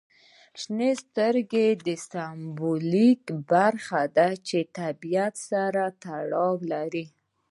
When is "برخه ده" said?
3.51-4.29